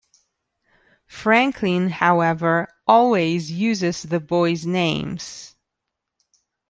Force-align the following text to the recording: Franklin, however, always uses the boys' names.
Franklin, 1.05 1.89
however, 1.91 2.67
always 2.87 3.51
uses 3.51 4.01
the 4.01 4.19
boys' 4.19 4.65
names. 4.65 5.55